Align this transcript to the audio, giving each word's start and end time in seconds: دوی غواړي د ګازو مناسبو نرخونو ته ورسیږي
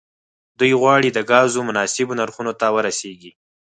دوی 0.59 0.73
غواړي 0.81 1.09
د 1.13 1.19
ګازو 1.31 1.59
مناسبو 1.69 2.17
نرخونو 2.19 2.53
ته 2.59 2.65
ورسیږي 2.75 3.31